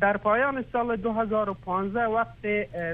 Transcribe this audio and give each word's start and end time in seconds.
در 0.00 0.16
پایان 0.16 0.64
سال 0.72 0.96
2015 0.96 2.04
وقت 2.04 2.46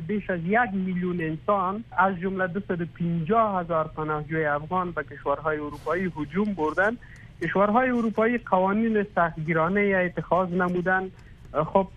بیش 0.06 0.30
از 0.30 0.40
یک 0.44 0.58
میلیون 0.72 1.20
انسان 1.20 1.84
از 1.98 2.16
جمله 2.16 2.46
250 2.46 3.60
هزار 3.60 3.90
پناهجوی 3.96 4.44
افغان 4.44 4.90
به 4.90 5.04
کشورهای 5.04 5.58
اروپایی 5.58 6.12
هجوم 6.16 6.54
بردن. 6.54 6.96
کشورهای 7.42 7.90
اروپایی 7.90 8.38
قوانین 8.38 9.06
سختگیرانه 9.14 9.80
اتخاذ 9.80 10.52
نمودن. 10.52 11.10
خب 11.52 11.88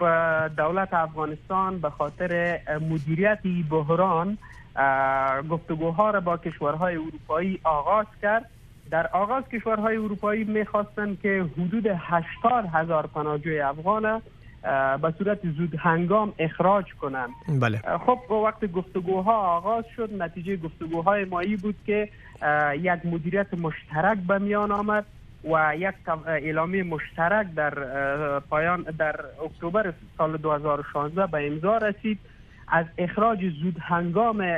دولت 0.58 0.94
افغانستان 0.94 1.80
به 1.80 1.90
خاطر 1.90 2.60
مدیریت 2.90 3.40
بحران 3.70 4.38
گفتگوها 5.50 6.12
را 6.12 6.20
با 6.20 6.38
کشورهای 6.38 6.96
اروپایی 6.96 7.60
آغاز 7.64 8.06
کرد. 8.22 8.50
در 8.92 9.08
آغاز 9.08 9.44
کشورهای 9.44 9.98
اروپایی 9.98 10.44
می‌خواستند 10.44 11.22
که 11.22 11.46
حدود 11.58 11.88
80 11.88 12.66
هزار 12.74 13.08
پناهجوی 13.08 13.60
افغان 13.60 14.22
به 15.02 15.14
صورت 15.18 15.40
زود 15.58 15.76
هنگام 15.76 16.34
اخراج 16.40 16.86
کنند. 17.02 17.30
بله. 17.48 17.82
خب 18.06 18.32
وقت 18.32 18.72
گفتگوها 18.72 19.58
آغاز 19.58 19.86
شد. 19.96 20.22
نتیجه 20.22 20.58
گفتگوهای 20.58 21.26
مایی 21.26 21.56
بود 21.56 21.76
که 21.86 22.10
یک 22.80 23.06
مدیریت 23.06 23.54
مشترک 23.54 24.18
به 24.18 24.40
میان 24.40 24.72
آمد 24.72 25.06
و 25.44 25.74
یک 25.78 25.96
اعلامی 26.28 26.82
مشترک 26.82 27.48
در 27.56 27.74
پایان 28.40 28.82
در 28.82 29.16
اکتبر 29.46 29.94
سال 30.18 30.38
2016 30.38 31.28
به 31.28 31.48
امضا 31.48 31.78
رسید. 31.78 32.20
از 32.68 32.86
اخراج 32.98 33.40
زود 33.62 33.78
هنگام 33.80 34.58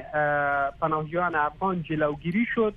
پناهجویان 0.81 1.35
افغان 1.35 1.83
جلوگیری 1.83 2.45
شد. 2.55 2.73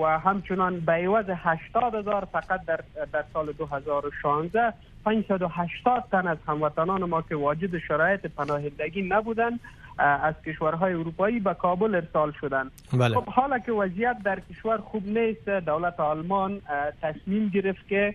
و 0.00 0.18
همچنان 0.24 0.80
به 0.80 0.92
عوض 0.92 1.24
80 1.28 1.94
هزار 1.94 2.24
فقط 2.32 2.64
در, 2.66 2.80
در 3.12 3.24
سال 3.32 3.52
2016 3.52 4.72
580 5.04 6.04
تن 6.12 6.26
از 6.26 6.38
هموطنان 6.46 7.04
ما 7.04 7.22
که 7.22 7.36
واجد 7.36 7.78
شرایط 7.78 8.26
پناهندگی 8.26 9.02
نبودند 9.02 9.60
از 9.98 10.34
کشورهای 10.46 10.92
اروپایی 10.92 11.40
به 11.40 11.54
کابل 11.54 11.94
ارسال 11.94 12.32
شدند 12.32 12.70
بله. 12.92 13.14
خب 13.14 13.24
حالا 13.24 13.58
که 13.58 13.72
وضعیت 13.72 14.16
در 14.24 14.40
کشور 14.40 14.76
خوب 14.76 15.06
نیست 15.06 15.48
دولت 15.48 16.00
آلمان 16.00 16.60
تصمیم 17.02 17.48
گرفت 17.48 17.88
که 17.88 18.14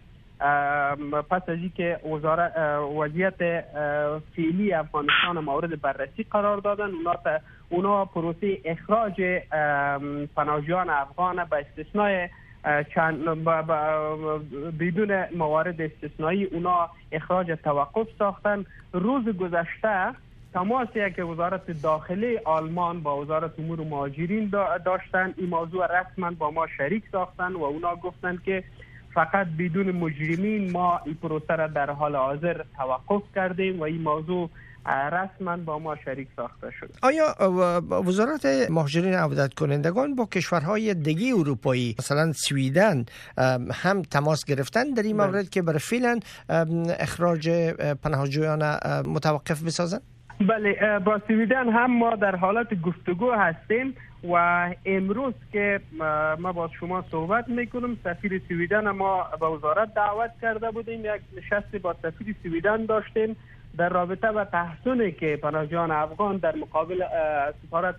پس 1.29 1.49
از 1.49 1.57
که 1.75 1.99
وضعیت 2.97 3.65
فعلی 4.35 4.73
افغانستان 4.73 5.39
مورد 5.39 5.81
بررسی 5.81 6.23
قرار 6.31 6.57
دادن 6.57 6.91
اونا 6.91 7.15
اونا 7.69 8.05
پروسه 8.05 8.57
اخراج 8.65 9.21
پناهجویان 10.35 10.89
افغان 10.89 11.45
به 11.45 11.57
استثنای 11.57 12.29
چند 12.95 13.25
بدون 14.79 15.25
موارد 15.37 15.81
استثنایی 15.81 16.45
اونا 16.45 16.89
اخراج 17.11 17.57
توقف 17.63 18.07
ساختن. 18.19 18.65
روز 18.93 19.29
گذشته 19.29 20.11
تماسی 20.53 21.11
که 21.11 21.23
وزارت 21.23 21.81
داخلی 21.81 22.37
آلمان 22.37 22.99
با 22.99 23.17
وزارت 23.17 23.59
امور 23.59 23.79
مهاجرین 23.79 24.51
داشتن. 24.85 25.33
این 25.37 25.49
موضوع 25.49 26.01
رسما 26.01 26.31
با 26.31 26.51
ما 26.51 26.67
شریک 26.67 27.03
ساختن 27.11 27.53
و 27.53 27.63
اونا 27.63 27.95
گفتن 27.95 28.37
که 28.45 28.63
فقط 29.13 29.47
بدون 29.59 29.91
مجرمین 29.91 30.71
ما 30.71 31.01
این 31.05 31.15
پروسه 31.15 31.55
را 31.55 31.67
در 31.67 31.89
حال 31.89 32.15
حاضر 32.15 32.61
توقف 32.77 33.23
کردیم 33.35 33.79
و 33.79 33.83
این 33.83 34.01
موضوع 34.01 34.49
رسما 34.85 35.57
با 35.57 35.79
ما 35.79 35.95
شریک 35.95 36.27
ساخته 36.35 36.71
شد 36.79 36.89
آیا 37.01 37.35
وزارت 38.05 38.45
مهاجرین 38.69 39.13
عودت 39.13 39.53
کنندگان 39.53 40.15
با 40.15 40.25
کشورهای 40.25 40.93
دیگه 40.93 41.35
اروپایی 41.35 41.95
مثلا 41.99 42.31
سویدن 42.33 43.05
هم 43.71 44.01
تماس 44.01 44.45
گرفتن 44.45 44.83
در 44.93 45.03
این 45.03 45.17
بله. 45.17 45.27
مورد 45.27 45.49
که 45.49 45.61
برای 45.61 45.79
فعلا 45.79 46.19
اخراج 46.99 47.49
پناهجویان 48.03 48.63
متوقف 49.07 49.63
بسازن 49.63 49.99
بله 50.47 50.99
با 50.99 51.21
سویدن 51.27 51.69
هم 51.69 51.97
ما 51.97 52.15
در 52.15 52.35
حالت 52.35 52.81
گفتگو 52.81 53.31
هستیم 53.31 53.95
و 54.23 54.35
امروز 54.85 55.33
که 55.51 55.79
ما 56.39 56.51
با 56.51 56.69
شما 56.79 57.05
صحبت 57.11 57.49
می‌کنم 57.49 57.97
سفیر 58.03 58.41
سویدن 58.47 58.89
ما 58.89 59.27
به 59.39 59.45
وزارت 59.45 59.93
دعوت 59.93 60.31
کرده 60.41 60.71
بودیم 60.71 60.99
یک 60.99 61.21
نشست 61.37 61.75
با 61.75 61.95
سفیر 62.01 62.35
سویدن 62.43 62.85
داشتیم 62.85 63.35
در 63.77 63.89
رابطه 63.89 64.31
با 64.31 64.45
تحسنی 64.45 65.11
که 65.11 65.39
پناهجویان 65.43 65.91
افغان 65.91 66.37
در 66.37 66.55
مقابل 66.55 67.03
سفارت 67.67 67.95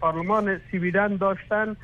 پارلمان 0.00 0.60
سویدن 0.70 1.16
داشتن. 1.16 1.76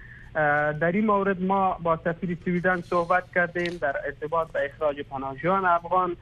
در 0.80 0.92
این 0.92 1.06
مورد 1.06 1.42
ما 1.42 1.76
با 1.82 1.96
سفیر 2.04 2.38
سویدن 2.44 2.80
صحبت 2.80 3.24
کردیم 3.34 3.78
در 3.80 3.96
ارتباط 4.06 4.52
به 4.52 4.64
اخراج 4.64 5.00
پناهجویان 5.00 5.64
افغان. 5.64 6.16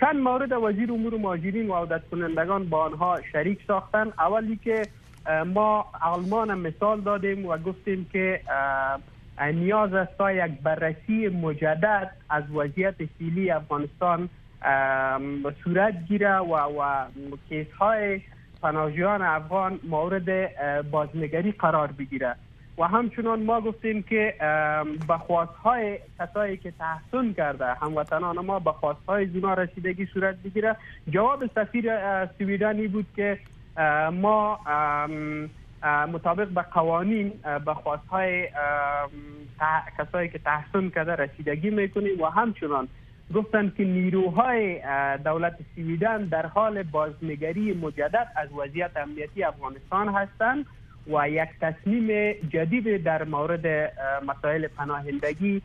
چند 0.00 0.16
مورد 0.16 0.52
وزیر 0.52 0.92
امور 0.92 1.16
مهاجرین 1.16 1.68
و 1.68 1.74
عودت 1.74 2.08
کنندگان 2.10 2.64
با 2.64 2.84
آنها 2.84 3.20
شریک 3.32 3.58
ساختن. 3.66 4.12
اولی 4.18 4.56
که 4.56 4.82
ما 5.46 5.86
آلمان 6.02 6.58
مثال 6.58 7.00
دادیم 7.00 7.46
و 7.46 7.56
گفتیم 7.56 8.06
که 8.12 8.40
نیاز 9.54 9.94
است 9.94 10.18
تا 10.18 10.32
یک 10.32 10.52
بررسی 10.62 11.28
مجدد 11.28 12.10
از 12.30 12.44
وضعیت 12.50 12.94
فعلی 13.18 13.50
افغانستان 13.50 14.28
صورت 15.64 15.94
گیره 16.08 16.36
و, 16.36 16.54
و 16.54 17.04
کیس 17.48 17.66
های 17.78 18.20
پناهجویان 18.62 19.22
افغان 19.22 19.80
مورد 19.88 20.30
بازنگری 20.90 21.52
قرار 21.52 21.92
بگیره 21.92 22.36
و 22.78 22.84
همچنان 22.84 23.42
ما 23.42 23.60
گفتیم 23.60 24.02
که 24.02 24.34
به 25.08 25.14
های 25.62 25.98
کسایی 26.18 26.56
که 26.56 26.70
تحسن 26.70 27.32
کرده 27.32 27.74
هموطنان 27.74 28.38
ما 28.38 28.58
به 28.58 28.70
های 29.08 29.26
زنا 29.26 29.54
رسیدگی 29.54 30.06
صورت 30.06 30.36
بگیره. 30.36 30.76
جواب 31.10 31.46
سفیر 31.54 31.92
سویدنی 32.26 32.88
بود 32.88 33.06
که 33.16 33.38
ما 34.12 34.60
مطابق 36.12 36.48
به 36.48 36.62
قوانین 36.62 37.32
به 37.64 37.72
های 38.10 38.48
کسایی 39.98 40.28
که 40.28 40.38
تحسن 40.38 40.88
کرده 40.88 41.14
رسیدگی 41.14 41.70
می‌کنیم 41.70 42.20
و 42.20 42.26
همچنان 42.26 42.88
گفتند 43.34 43.74
که 43.74 43.84
نیروهای 43.84 44.80
دولت 45.24 45.56
سویدن 45.74 46.24
در 46.24 46.46
حال 46.46 46.82
بازنگری 46.82 47.72
مجدد 47.72 48.28
از 48.36 48.48
وضعیت 48.52 48.96
امنیتی 48.96 49.44
افغانستان 49.44 50.08
هستند. 50.08 50.66
و 51.10 51.28
یک 51.30 51.48
تصمیم 51.60 52.32
جدید 52.52 53.04
در 53.04 53.24
مورد 53.24 53.92
مسائل 54.26 54.66
پناهندگی 54.66 55.62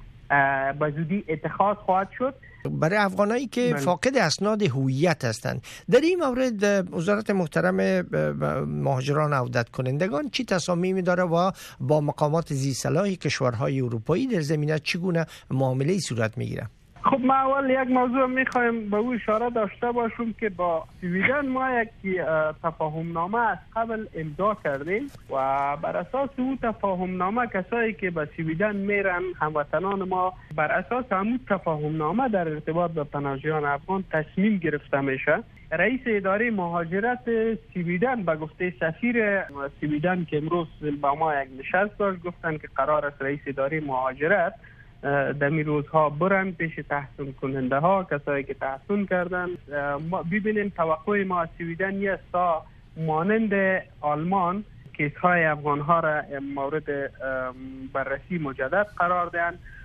به 0.79 0.93
زودی 0.95 1.23
اتخاذ 1.27 1.75
خواهد 1.77 2.07
شد 2.17 2.33
برای 2.69 2.97
افغانایی 2.97 3.47
که. 3.47 3.69
بله. 3.73 3.79
فاقد 3.79 4.17
اسناد 4.17 4.61
هویت 4.61 5.25
هستند 5.25 5.63
در 5.91 5.99
این 5.99 6.19
مورد 6.19 6.93
وزارت 6.93 7.29
محترم 7.29 7.75
مهاجران 8.65 9.33
عودت 9.33 9.69
کنندگان 9.69 10.29
چی 10.29 10.45
تصامیمی 10.45 11.01
داره 11.01 11.23
و 11.23 11.51
با 11.79 12.01
مقامات 12.01 12.53
زی 12.53 12.73
صلاح 12.73 13.09
کشورهای 13.09 13.81
اروپایی 13.81 14.27
در 14.27 14.41
زمینه 14.41 14.79
چگونه 14.79 15.25
معامله 15.51 15.99
صورت 15.99 16.37
می‌گیره 16.37 16.67
خب 17.03 17.19
ما 17.19 17.33
اول 17.33 17.69
یک 17.69 17.89
موضوع 17.89 18.25
می‌خوایم 18.25 18.89
به 18.89 18.97
او 18.97 19.13
اشاره 19.13 19.49
داشته 19.49 19.91
باشیم 19.91 20.35
که 20.39 20.49
با 20.49 20.85
سویدن 21.01 21.47
ما 21.47 21.81
یک 21.81 22.21
تفاهم 22.63 23.11
نامه 23.11 23.39
از 23.39 23.57
قبل 23.75 24.05
امضا 24.15 24.57
کردیم 24.63 25.07
و 25.29 25.35
بر 25.77 25.97
اساس 25.97 26.29
او 26.37 26.57
تفاهم 26.61 27.17
نامه 27.17 27.47
کسایی 27.47 27.93
که 27.93 28.11
به 28.11 28.27
سویدن 28.37 28.75
میرن 28.75 29.21
هموطنان 29.39 30.03
ما 30.03 30.33
بر 30.55 30.71
اساس 30.71 31.05
همون 31.11 31.39
تفاهم 31.49 31.97
نامه 31.97 32.29
در 32.29 32.49
ارتباط 32.49 32.91
به 32.91 33.03
پناهجویان 33.03 33.65
افغان 33.65 34.03
تصمیم 34.11 34.57
گرفته 34.57 35.01
میشه. 35.01 35.43
رئیس 35.71 36.01
اداره 36.05 36.51
مهاجرت 36.51 37.23
سویدن 37.73 38.23
به 38.23 38.35
گفته 38.35 38.73
سفیر 38.79 39.43
سویدن 39.81 40.25
که 40.25 40.37
امروز 40.37 40.67
با 41.01 41.15
ما 41.15 41.41
یک 41.41 41.49
نشست 41.59 41.97
داشت 41.97 42.23
گفتن 42.23 42.57
که 42.57 42.67
قرار 42.75 43.05
است 43.05 43.21
رئیس 43.21 43.39
اداره 43.47 43.79
مهاجرت 43.79 44.53
در 45.01 45.49
می 45.49 45.63
روزها 45.63 46.09
برن 46.09 46.51
پیش 46.51 46.79
تحسن 46.89 47.31
کننده 47.41 47.77
ها 47.77 48.03
کسایی 48.03 48.43
که 48.43 48.53
تحسن 48.53 49.05
کردن. 49.05 49.47
ما 50.09 50.23
ببینیم 50.23 50.69
توقع 50.69 51.23
ما 51.23 51.41
از 51.41 51.49
سویدن 51.57 52.07
است 52.07 52.23
تا 52.31 52.63
مانند 52.97 53.83
آلمان 54.01 54.63
کیس 54.97 55.15
های 55.15 55.43
افغان 55.45 55.79
ها 55.79 55.99
را 55.99 56.21
مورد 56.55 57.11
بررسی 57.93 58.37
مجدد 58.37 58.87
قرار 58.97 59.27
دهند. 59.29 59.59